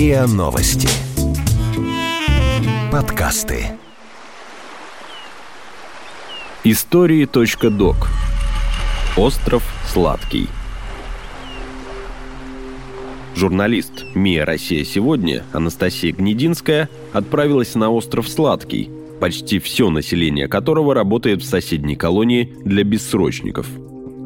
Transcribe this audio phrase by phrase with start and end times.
[0.00, 0.88] РИА Новости.
[2.90, 3.66] Подкасты.
[6.64, 8.08] Истории.док.
[9.18, 10.48] Остров Сладкий.
[13.36, 18.88] Журналист «МИА Россия сегодня» Анастасия Гнединская отправилась на остров Сладкий,
[19.20, 23.68] почти все население которого работает в соседней колонии для бессрочников.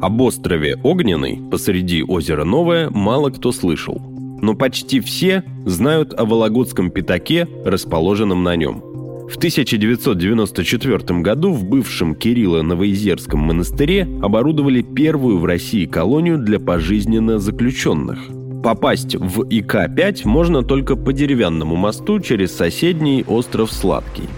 [0.01, 4.01] Об острове Огненный посреди озера Новое мало кто слышал–
[4.41, 8.81] но почти все знают о Вологодском пятаке, расположенном на нем.
[9.29, 18.19] В 1994 году в бывшем Кирилло-Новоизерском монастыре оборудовали первую в России колонию для пожизненно заключенных.
[18.63, 24.29] Попасть в ИК-5 можно только по деревянному мосту через соседний остров Сладкий.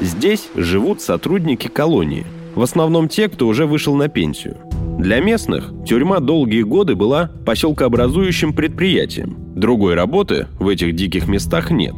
[0.00, 4.56] Здесь живут сотрудники колонии– в основном те, кто уже вышел на пенсию.
[4.98, 9.36] Для местных тюрьма долгие годы была поселкообразующим предприятием.
[9.56, 11.94] Другой работы в этих диких местах нет.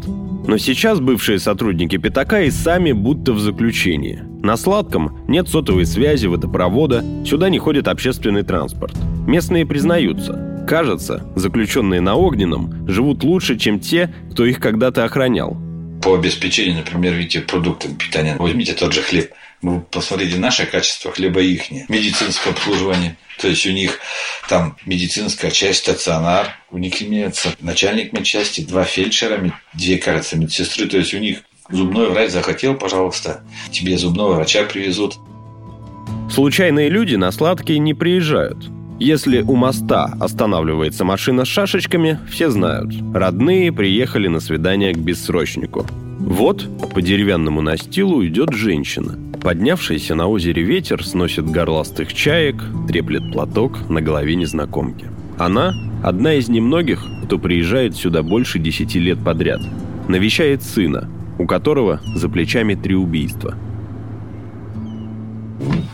[0.46, 4.22] Но сейчас бывшие сотрудники Пятака и сами будто в заключении.
[4.42, 8.94] На Сладком нет сотовой связи, водопровода, сюда не ходит общественный транспорт.
[9.26, 10.64] Местные признаются.
[10.68, 15.56] Кажется, заключенные на Огненном живут лучше, чем те, кто их когда-то охранял.
[16.02, 18.36] По обеспечению, например, видите, продуктами питания.
[18.38, 19.30] Возьмите тот же хлеб.
[19.62, 21.70] Вы посмотрите наше качество хлеба их.
[21.88, 23.16] Медицинское обслуживание.
[23.40, 24.00] То есть у них
[24.48, 26.56] там медицинская часть, стационар.
[26.70, 30.88] У них имеется начальник медчасти, два фельдшера, две, кажется, медсестры.
[30.88, 35.14] То есть у них зубной врач захотел, пожалуйста, тебе зубного врача привезут.
[36.28, 38.68] Случайные люди на сладкие не приезжают.
[38.98, 42.92] Если у моста останавливается машина с шашечками, все знают.
[43.14, 45.86] Родные приехали на свидание к бессрочнику.
[46.18, 49.18] Вот по деревянному настилу идет женщина.
[49.42, 55.06] Поднявшийся на озере ветер сносит горластых чаек, треплет платок на голове незнакомки.
[55.38, 59.60] Она– одна из немногих, кто приезжает сюда больше десяти лет подряд.
[60.08, 63.56] Навещает сына, у которого за плечами три убийства.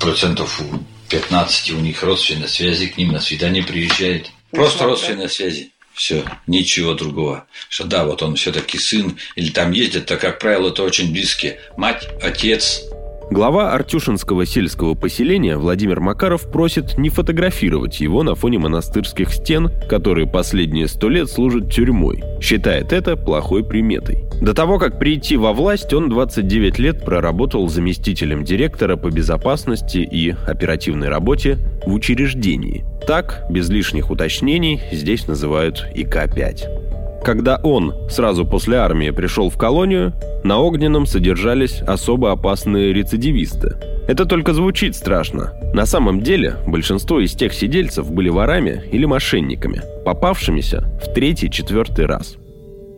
[0.01, 0.63] Процентов
[1.09, 4.31] 15 у них родственные связи, к ним на свидание приезжает.
[4.51, 5.71] Просто родственные связи.
[5.99, 7.49] Все, ничего другого.
[7.69, 11.61] Что да, вот он все-таки сын, или там ездит, то, как правило, это очень близкие.
[11.77, 12.85] Мать, отец,
[13.31, 20.27] Глава Артюшинского сельского поселения Владимир Макаров просит не фотографировать его на фоне монастырских стен, которые
[20.27, 22.25] последние сто лет служат тюрьмой.
[22.41, 24.25] Считает это плохой приметой.
[24.41, 30.35] До того, как прийти во власть, он 29 лет проработал заместителем директора по безопасности и
[30.47, 32.87] оперативной работе в учреждении.
[33.07, 36.88] Так, без лишних уточнений, здесь называют ИК-5.
[37.25, 40.13] Когда он сразу после армии пришел в колонию,
[40.45, 43.77] на Огненном содержались особо опасные рецидивисты.
[44.07, 45.53] Это только звучит страшно.
[45.75, 52.37] На самом деле, большинство из тех сидельцев были ворами или мошенниками, попавшимися в третий-четвертый раз.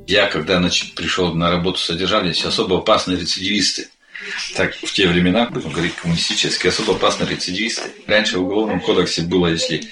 [0.07, 3.89] Я, когда значит, пришел на работу, содержались особо опасные рецидивисты.
[4.55, 7.91] Так, в те времена, будем говорить, коммунистические, особо опасные рецидивисты.
[8.07, 9.83] Раньше в Уголовном кодексе было, если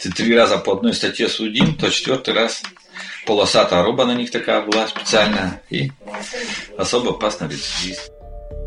[0.00, 2.62] ты три раза по одной статье судим, то четвертый раз
[3.26, 5.90] полосатая роба на них такая была специальная и
[6.76, 8.12] особо опасный рецидивист.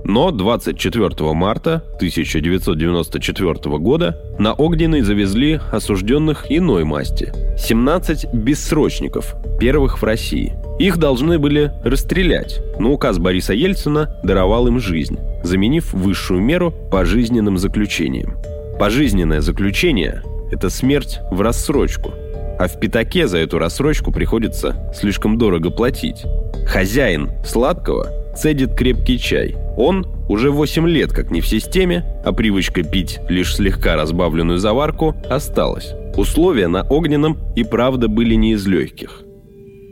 [0.08, 7.34] Но 24 марта 1994 года на Огненный завезли осужденных иной масти.
[7.58, 10.54] 17 бессрочников, первых в России.
[10.78, 17.58] Их должны были расстрелять, но указ Бориса Ельцина даровал им жизнь, заменив высшую меру пожизненным
[17.58, 18.38] заключением.
[18.78, 20.22] Пожизненное заключение–
[20.52, 22.14] это смерть в рассрочку–
[22.60, 26.24] а в пятаке за эту рассрочку приходится слишком дорого платить.
[26.68, 29.56] Хозяин сладкого цедит крепкий чай.
[29.78, 35.16] Он уже 8 лет как не в системе, а привычка пить лишь слегка разбавленную заварку
[35.30, 35.94] осталась.
[36.16, 39.22] Условия на огненном и правда были не из легких.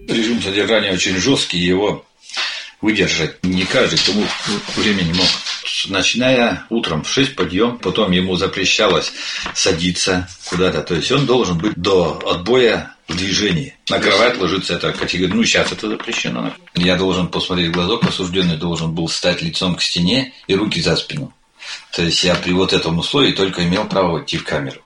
[0.09, 2.03] Режим содержания очень жесткий, его
[2.81, 4.25] выдержать не каждый, тому
[4.75, 5.27] времени мог.
[5.89, 9.13] Начиная утром в 6 подъем, потом ему запрещалось
[9.53, 10.81] садиться куда-то.
[10.81, 13.75] То есть он должен быть до отбоя в движении.
[13.89, 15.33] На кровать ложиться это категория.
[15.33, 16.53] Ну, сейчас это запрещено.
[16.75, 20.95] Я должен посмотреть в глазок, осужденный должен был стать лицом к стене и руки за
[20.95, 21.33] спину.
[21.91, 24.81] То есть я при вот этом условии только имел право войти в камеру.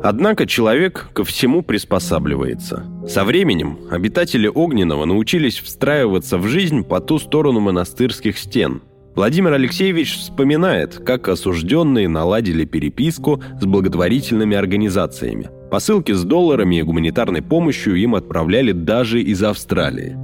[0.00, 2.86] Однако человек ко всему приспосабливается.
[3.08, 8.82] Со временем обитатели Огненного научились встраиваться в жизнь по ту сторону монастырских стен.
[9.18, 15.50] Владимир Алексеевич вспоминает, как осужденные наладили переписку с благотворительными организациями.
[15.72, 20.16] Посылки с долларами и гуманитарной помощью им отправляли даже из Австралии.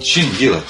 [0.00, 0.62] Чем делать?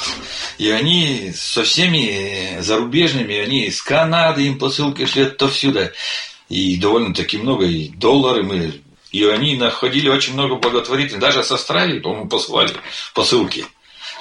[0.57, 5.93] И они со всеми зарубежными, они из Канады им посылки шли отовсюда.
[6.49, 8.73] И довольно-таки много, и доллары мы...
[9.13, 11.21] И они находили очень много благотворительных.
[11.21, 12.73] Даже с Австралии, по-моему, посылали
[13.15, 13.67] посылки.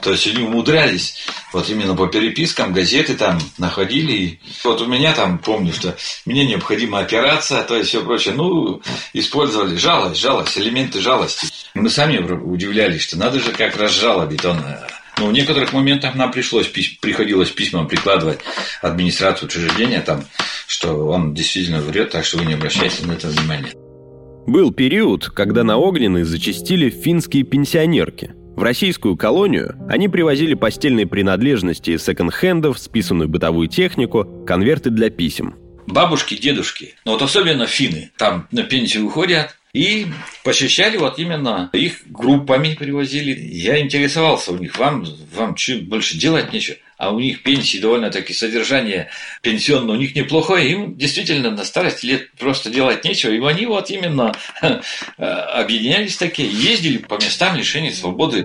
[0.01, 1.15] То есть они умудрялись,
[1.53, 4.13] вот именно по перепискам, газеты там находили.
[4.13, 5.95] И вот у меня там, помню, что
[6.25, 8.35] мне необходима операция, то есть все прочее.
[8.35, 8.81] Ну,
[9.13, 11.47] использовали жалость, жалость, элементы жалости.
[11.73, 14.61] Мы сами удивлялись, что надо же как разжалобить он
[15.19, 18.39] но в некоторых моментах нам пришлось, приходилось письма прикладывать
[18.81, 20.23] администрацию учреждения, там,
[20.67, 23.71] что он действительно врет, так что вы не обращайте на это внимания.
[24.45, 28.33] Был период, когда на Огненной зачастили финские пенсионерки.
[28.57, 35.54] В российскую колонию они привозили постельные принадлежности из секонд-хендов, списанную бытовую технику, конверты для писем.
[35.86, 40.07] Бабушки, дедушки, но вот особенно финны, там на пенсию уходят, и
[40.44, 43.39] посещали вот именно их группами привозили.
[43.39, 45.06] Я интересовался у них, вам,
[45.36, 46.77] вам больше делать нечего?
[46.97, 49.09] А у них пенсии довольно-таки содержание
[49.41, 50.71] пенсионное у них неплохое.
[50.71, 53.31] Им действительно на старости лет просто делать нечего.
[53.31, 54.33] И они вот именно
[55.17, 58.44] объединялись такие, ездили по местам лишения свободы.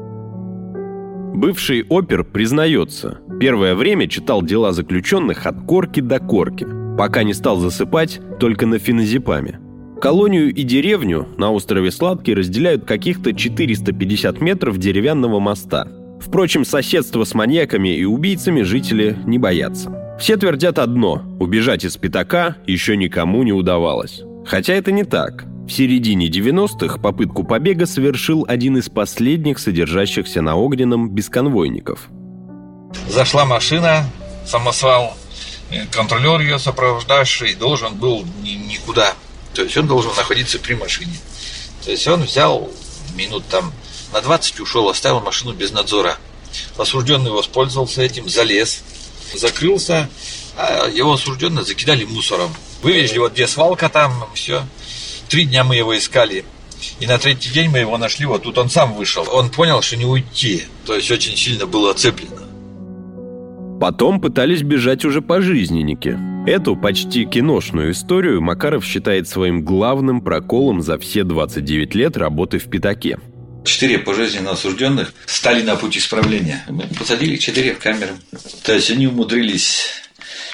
[1.35, 6.67] Бывший опер признается, первое время читал дела заключенных от корки до корки,
[6.99, 9.59] пока не стал засыпать только на феназепаме.
[10.01, 15.89] Колонию и деревню на острове Сладкий разделяют каких-то 450 метров деревянного моста.
[16.25, 20.17] Впрочем, соседство с маньяками и убийцами жители не боятся.
[20.19, 24.23] Все твердят одно– убежать из пятака еще никому не удавалось.
[24.47, 25.45] Хотя это не так.
[25.67, 32.09] В середине 90-х попытку побега совершил один из последних содержащихся на Огненном бесконвойников.
[33.09, 34.05] Зашла машина,
[34.45, 35.17] самосвал,
[35.91, 39.15] контролер ее сопровождавший должен был никуда
[39.55, 41.15] то есть он должен находиться при машине.
[41.85, 42.71] То есть он взял
[43.15, 43.73] минут там
[44.13, 46.17] на 20 ушел, оставил машину без надзора.
[46.77, 48.83] Осужденный воспользовался этим, залез,
[49.35, 50.09] закрылся,
[50.57, 52.51] а его осужденные закидали мусором.
[52.83, 54.65] Вывезли, вот где свалка там, все.
[55.29, 56.45] Три дня мы его искали.
[57.01, 59.27] И на третий день мы его нашли, вот тут он сам вышел.
[59.33, 60.65] Он понял, что не уйти.
[60.85, 62.43] То есть очень сильно было оцеплено.
[63.81, 66.19] Потом пытались бежать уже пожизненники.
[66.47, 72.69] Эту почти киношную историю Макаров считает своим главным проколом за все 29 лет работы в
[72.69, 73.19] «Пятаке».
[73.65, 76.65] Четыре пожизненно осужденных стали на путь исправления.
[76.69, 78.19] Мы посадили четыре в камеру.
[78.65, 80.03] То есть они умудрились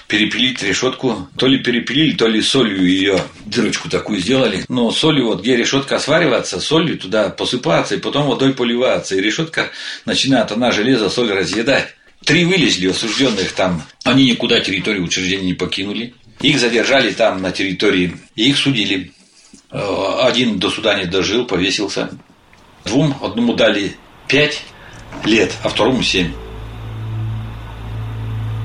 [0.08, 1.28] перепилить решетку.
[1.36, 4.64] То ли перепилили, то ли солью ее дырочку такую сделали.
[4.68, 9.14] Но солью, вот где решетка сваривается, солью туда посыпаться и потом водой поливаться.
[9.14, 9.70] И решетка
[10.04, 11.94] начинает, она железо, соль разъедать.
[12.24, 13.84] Три вылезли осужденных там.
[14.04, 16.14] Они никуда территорию учреждения не покинули.
[16.40, 18.16] Их задержали там на территории.
[18.34, 19.12] И их судили.
[19.70, 22.10] Э, один до суда не дожил, повесился.
[22.84, 23.92] Двум, одному дали
[24.26, 24.64] пять
[25.24, 26.32] лет, а второму семь.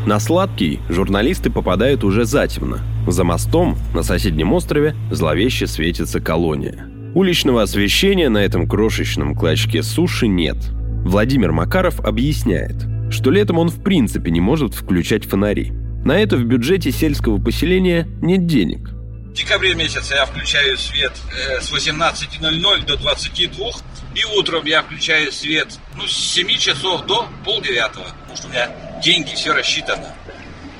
[0.05, 2.79] На Сладкий журналисты попадают уже затемно.
[3.07, 6.89] За мостом на соседнем острове зловеще светится колония.
[7.15, 10.57] Уличного освещения на этом крошечном клочке суши нет.
[11.05, 12.75] Владимир Макаров объясняет–
[13.13, 15.71] что летом он в принципе не может включать фонари.
[16.03, 18.89] На это в бюджете сельского поселения нет денег.
[18.89, 23.71] В декабре месяце я включаю свет э, с 18.00 до 22,
[24.15, 28.69] и утром я включаю свет ну, с 7 часов до полдевятого, потому что у меня
[29.03, 30.13] деньги, все рассчитано.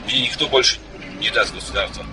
[0.06, 0.80] Мне никто больше
[1.20, 2.06] не даст государства.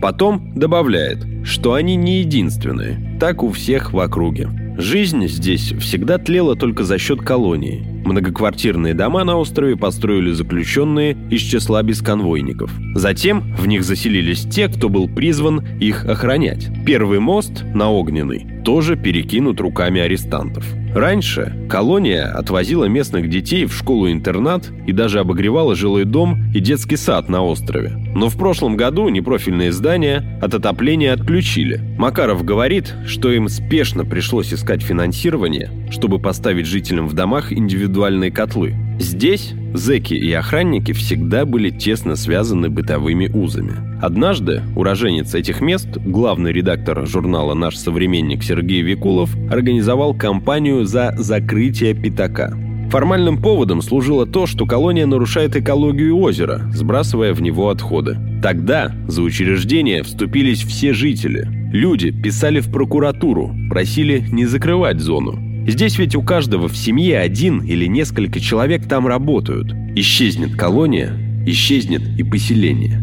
[0.00, 4.48] Потом добавляет, что они не единственные, так у всех в округе.
[4.76, 11.40] Жизнь здесь всегда тлела только за счет колонии– Многоквартирные дома на острове построили заключенные из
[11.40, 12.70] числа бесконвойников.
[12.94, 16.68] Затем в них заселились те, кто был призван их охранять.
[16.84, 20.64] Первый мост на Огненный тоже перекинут руками арестантов.
[20.94, 27.28] Раньше колония отвозила местных детей в школу-интернат и даже обогревала жилой дом и детский сад
[27.28, 27.90] на острове.
[28.14, 31.80] Но в прошлом году непрофильные здания от отопления отключили.
[31.98, 37.93] Макаров говорит, что им спешно пришлось искать финансирование, чтобы поставить жителям в домах индивидуальные
[38.30, 38.74] котлы.
[38.98, 43.72] Здесь зэки и охранники всегда были тесно связаны бытовыми узами.
[44.00, 51.94] Однажды уроженец этих мест, главный редактор журнала «Наш современник» Сергей Викулов, организовал кампанию за закрытие
[51.94, 52.56] пятака.
[52.90, 58.16] Формальным поводом служило то, что колония нарушает экологию озера, сбрасывая в него отходы.
[58.42, 61.48] Тогда за учреждение вступились все жители.
[61.72, 65.43] Люди писали в прокуратуру, просили не закрывать зону.
[65.66, 69.72] Здесь ведь у каждого в семье один или несколько человек там работают.
[69.96, 71.12] Исчезнет колония,
[71.46, 73.00] исчезнет и поселение.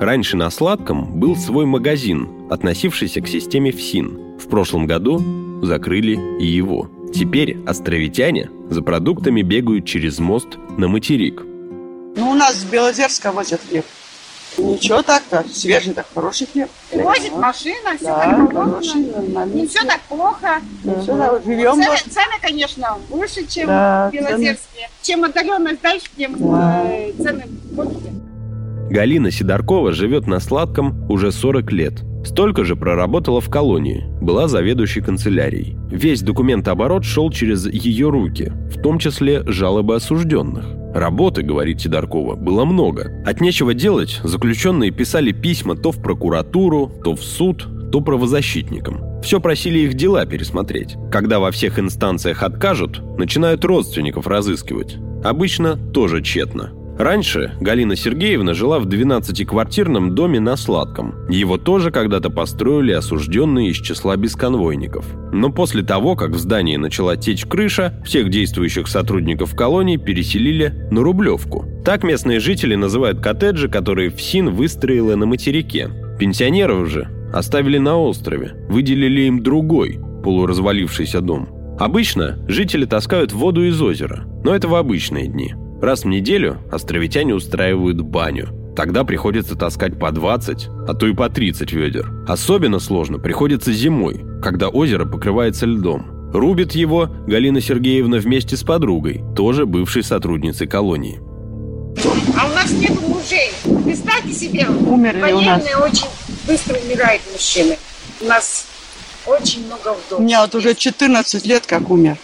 [0.00, 4.38] Раньше на Сладком был свой магазин, относившийся к системе ФСИН.
[4.38, 5.22] В прошлом году
[5.62, 11.42] закрыли и его– Теперь островитяне за продуктами бегают через мост на материк.
[12.16, 13.84] Ну, у нас с Белозерска возят хлеб.
[14.58, 16.68] Ничего так, так свежий, так хороший хлеб.
[16.92, 19.66] Возит машина, все Да, так положено.
[19.68, 20.60] все так плохо.
[21.02, 21.98] Всё так, живем Цены, вот.
[22.12, 24.88] цены, конечно, выше, чем Да, в Белозерске.
[25.02, 26.82] Чем отдаленность дальше, тем Да.
[26.86, 27.96] э, цены больше.
[28.90, 31.94] Галина Сидоркова живет на Сладком уже 40 лет.
[32.26, 35.76] Столько же проработала в колонии, была заведующей канцелярией.
[35.88, 40.66] Весь документооборот шел через ее руки, в том числе жалобы осужденных.
[40.92, 43.22] Работы, говорит Сидоркова, было много.
[43.24, 49.20] От нечего делать заключенные писали письма то в прокуратуру, то в суд, то правозащитникам.
[49.22, 50.96] Все просили их дела пересмотреть.
[51.12, 54.96] Когда во всех инстанциях откажут, начинают родственников разыскивать.
[55.22, 56.72] Обычно тоже тщетно.
[56.98, 61.14] Раньше Галина Сергеевна жила в 12-квартирном доме на Сладком.
[61.28, 65.04] Его тоже когда-то построили осужденные из числа бесконвойников.
[65.30, 71.02] Но после того, как в здании начала течь крыша, всех действующих сотрудников колонии переселили на
[71.02, 71.66] Рублевку.
[71.84, 75.90] Так местные жители называют коттеджи, которые ФСИН выстроила на материке.
[76.18, 81.50] Пенсионеров же оставили на острове, выделили им другой, полуразвалившийся дом.
[81.78, 85.52] Обычно жители таскают воду из озера, но это в обычные дни.
[85.80, 88.48] Раз в неделю островитяне устраивают баню.
[88.74, 92.10] Тогда приходится таскать по 20, а то и по 30 ведер.
[92.28, 96.30] Особенно сложно приходится зимой, когда озеро покрывается льдом.
[96.32, 101.20] Рубит его Галина Сергеевна вместе с подругой, тоже бывшей сотрудницей колонии.
[102.38, 103.50] А у нас нет мужей.
[103.84, 105.62] Представьте себе, Умерли у нас.
[105.62, 106.08] военные очень
[106.46, 107.78] быстро умирают мужчины.
[108.20, 108.66] У нас
[109.26, 110.20] очень много вдов.
[110.20, 112.16] У меня вот уже 14 лет как умер.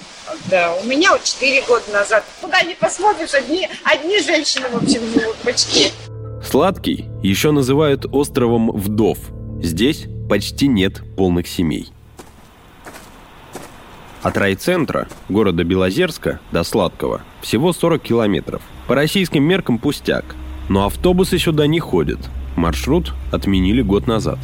[0.51, 2.25] Да, у меня вот 4 года назад.
[2.41, 5.93] Куда не посмотришь, одни, одни женщины, в общем, живут почти.
[6.45, 9.19] Сладкий еще называют островом вдов.
[9.63, 11.93] Здесь почти нет полных семей.
[14.23, 18.63] От райцентра, города Белозерска, до Сладкого всего 40 километров.
[18.87, 20.25] По российским меркам пустяк.
[20.69, 22.21] Но автобусы сюда не ходят.
[22.57, 24.39] Маршрут отменили год назад.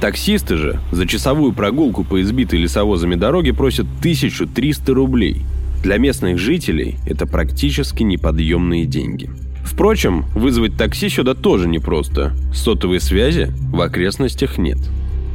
[0.00, 5.42] Таксисты же за часовую прогулку по избитой лесовозами дороге просят 1300 рублей.
[5.82, 9.28] Для местных жителей это практически неподъемные деньги.
[9.62, 12.32] Впрочем, вызвать такси сюда тоже непросто.
[12.54, 14.78] Сотовой связи в окрестностях нет.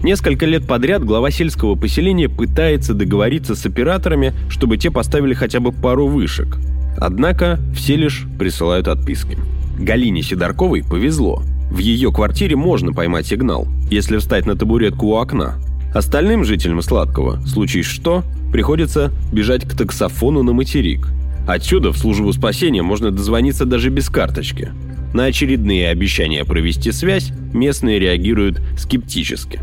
[0.03, 5.71] Несколько лет подряд глава сельского поселения пытается договориться с операторами, чтобы те поставили хотя бы
[5.71, 6.57] пару вышек.
[6.97, 9.37] Однако все лишь присылают отписки.
[9.77, 11.43] Галине Сидорковой повезло.
[11.69, 15.55] В ее квартире можно поймать сигнал, если встать на табуретку у окна.
[15.93, 21.07] Остальным жителям Сладкого, случае что, приходится бежать к таксофону на материк.
[21.47, 24.71] Отсюда в службу спасения можно дозвониться даже без карточки.
[25.13, 29.61] На очередные обещания провести связь местные реагируют скептически.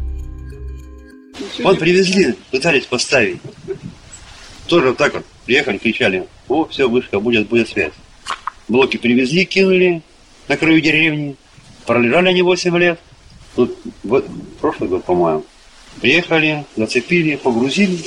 [1.62, 3.38] Вот привезли, пытались поставить.
[4.66, 7.92] Тоже вот так вот приехали, кричали, о, все, вышка, будет, будет связь.
[8.68, 10.02] Блоки привезли, кинули
[10.48, 11.36] на краю деревни.
[11.86, 13.00] Пролежали они 8 лет.
[13.56, 14.26] Тут вот,
[14.60, 15.44] прошлый год, по-моему.
[16.00, 17.98] Приехали, зацепили, погрузили,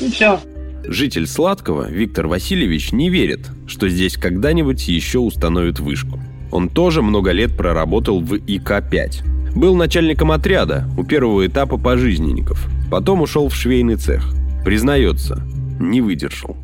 [0.00, 0.40] и все.
[0.84, 6.18] Житель Сладкого Виктор Васильевич не верит, что здесь когда-нибудь еще установят вышку.
[6.50, 9.54] Он тоже много лет проработал в ИК-5.
[9.54, 12.66] Был начальником отряда у первого этапа пожизненников.
[12.90, 14.24] Потом ушел в швейный цех.
[14.64, 15.42] Признается,
[15.78, 16.56] не выдержал.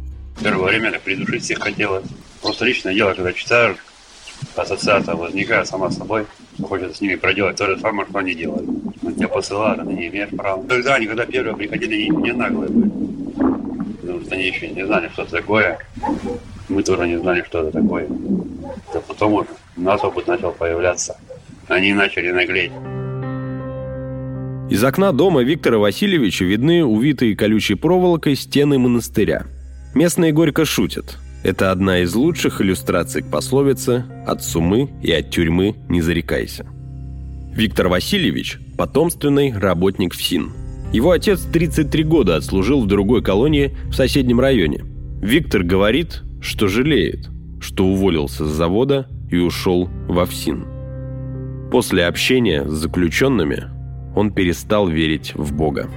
[0.43, 2.05] Первое время так придушить всех хотелось.
[2.41, 3.77] Просто личное дело, когда читаешь,
[4.57, 8.69] ассоциация возникает сама собой, что хочется с ними проделать то же самое, что они делают.
[9.03, 10.63] Но тебя посылают, а ты не имеешь права.
[10.69, 12.91] Тогда они, когда первые приходили, они не наглые были.
[14.01, 15.79] Потому что они еще не знали, что это такое.
[16.69, 18.07] Мы тоже не знали, что это такое.
[18.93, 21.17] Да потом уже у нас опыт начал появляться.
[21.69, 22.73] Они начали наглеть.
[24.71, 29.45] Из окна дома Виктора Васильевича видны увитые колючей проволокой стены монастыря.
[29.95, 31.19] Местные горько шутят.
[31.45, 36.65] Это одна из лучших иллюстраций к пословице «От сумы и от тюрьмы не зарекайся».
[37.53, 40.53] Виктор Васильевич– потомственный работник ФСИН.
[40.95, 44.85] Его отец 33 года отслужил в другой колонии в соседнем районе.
[45.21, 47.29] Виктор говорит, что жалеет,
[47.61, 50.65] что уволился с завода и ушел во ФСИН.
[51.71, 53.65] После общения с заключенными
[54.17, 55.91] он перестал верить в Бога.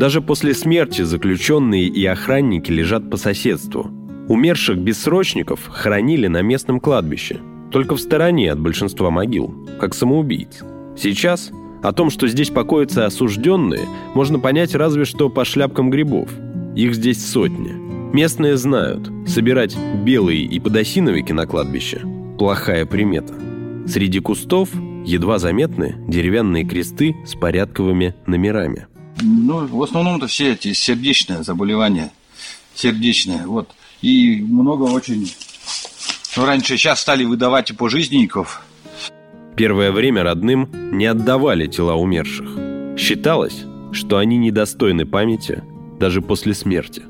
[0.00, 3.90] Даже после смерти заключенные и охранники лежат по соседству.
[4.28, 7.38] Умерших бессрочников хоронили на местном кладбище,
[7.70, 10.64] только в стороне от большинства могил, как самоубийц.
[10.96, 11.50] Сейчас
[11.82, 16.30] о том, что здесь покоятся осужденные, можно понять разве что по шляпкам грибов.
[16.74, 17.74] Их здесь сотни.
[18.14, 22.00] Местные знают, собирать белые и подосиновики на кладбище–
[22.38, 23.34] плохая примета.
[23.86, 24.70] Среди кустов
[25.04, 28.86] едва заметны деревянные кресты с порядковыми номерами.
[29.22, 32.12] Ну, в основном это все эти сердечные заболевания.
[32.74, 33.68] Сердечные, вот.
[34.02, 35.32] И много очень...
[36.36, 38.62] Ну, раньше сейчас стали выдавать и пожизненников.
[39.56, 42.96] Первое время родным не отдавали тела умерших.
[42.96, 45.62] Считалось, что они недостойны памяти
[45.98, 47.02] даже после смерти.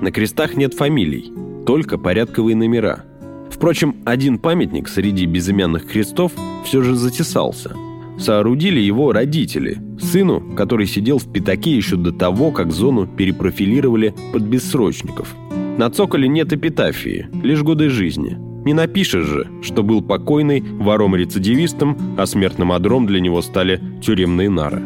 [0.00, 1.32] На крестах нет фамилий,
[1.66, 3.04] только порядковые номера.
[3.50, 6.32] Впрочем, один памятник среди безымянных крестов
[6.64, 7.76] все же затесался.
[8.18, 14.42] Соорудили его родители, сыну, который сидел в пятаке еще до того, как зону перепрофилировали под
[14.42, 15.34] бессрочников.
[15.78, 18.36] На цоколе нет эпитафии, лишь годы жизни.
[18.64, 24.82] Не напишешь же, что был покойный вором-рецидивистом, а смертным одром для него стали тюремные нары.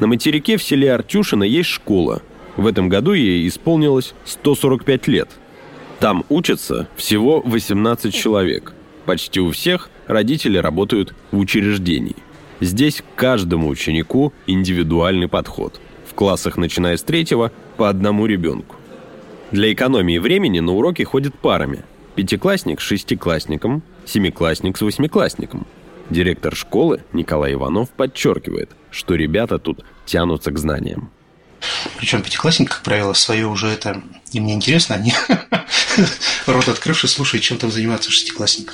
[0.00, 2.22] На материке в селе Артюшино есть школа.
[2.56, 5.28] В этом году ей исполнилось 145 лет.
[6.00, 8.72] Там учатся всего 18 человек.
[9.04, 12.16] Почти у всех родители работают в учреждении.
[12.60, 15.78] Здесь каждому ученику индивидуальный подход.
[16.08, 18.76] В классах, начиная с третьего, по одному ребенку.
[19.50, 21.84] Для экономии времени на уроки ходят парами.
[22.14, 25.66] Пятиклассник с шестиклассником, семиклассник с восьмиклассником.
[26.08, 31.10] Директор школы Николай Иванов подчеркивает, что ребята тут тянутся к знаниям.
[31.98, 34.02] Причем пятиклассники, как правило, свое уже это
[34.32, 35.12] им не интересно, они
[36.46, 38.72] рот открывший слушают, чем там заниматься шестиклассник.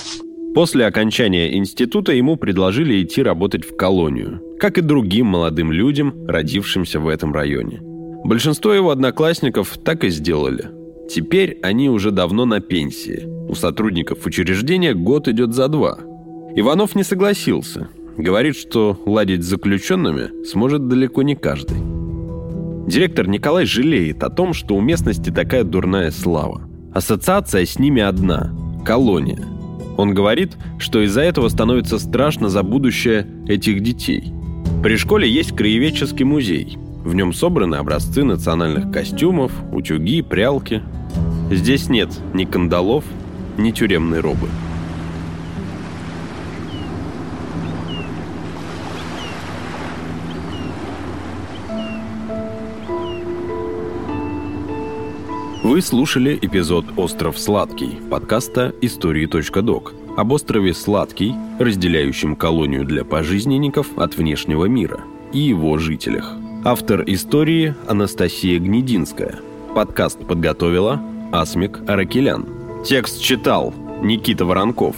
[0.55, 6.99] После окончания института ему предложили идти работать в колонию, как и другим молодым людям, родившимся
[6.99, 7.81] в этом районе.
[8.25, 10.71] Большинство его одноклассников так и сделали.
[11.11, 13.25] Теперь они уже давно на пенсии.
[13.49, 15.99] У сотрудников учреждения год идет за два.
[16.57, 17.89] Иванов не согласился.
[18.17, 21.77] Говорит, что ладить с заключенными сможет далеко не каждый.
[22.87, 26.63] Директор Николай жалеет о том, что у местности такая дурная слава.
[26.95, 28.55] Ассоциация с ними одна–
[28.87, 29.45] колония.
[29.97, 34.33] Он говорит, что из-за этого становится страшно за будущее этих детей.
[34.85, 36.79] При школе есть краеведческий музей.
[37.05, 40.81] В нем собраны образцы национальных костюмов, утюги, прялки.
[41.51, 43.05] Здесь нет ни кандалов,
[43.59, 44.47] ни тюремной робы.
[55.67, 64.17] Вы слушали эпизод «Остров Сладкий» подкаста «Истории.док» об острове Сладкий, разделяющем колонию для пожизненников от
[64.17, 65.01] внешнего мира,
[65.33, 66.37] и его жителях.
[66.65, 69.41] Автор истории Анастасия Гнединская.
[69.75, 71.03] Подкаст подготовила
[71.33, 72.47] Асмик Аракелян.
[72.85, 74.95] Текст читал Никита Воронков.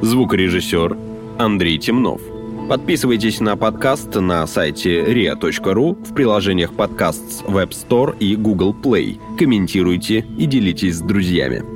[0.00, 0.96] Звукорежиссер
[1.38, 2.22] Андрей Темнов.
[2.68, 9.20] Подписывайтесь на подкаст на сайте ria.ru в приложениях подкаст с Web Store и Google Play.
[9.38, 11.75] Комментируйте и делитесь с друзьями.